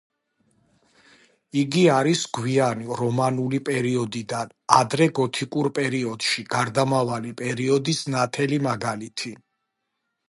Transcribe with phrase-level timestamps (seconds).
[1.63, 9.37] იგი არის გვიანი რომანული პერიოდიდან ადრე გოთიკურ პერიოდში გარდამავალი პერიოდის ნათელი მაგალითი.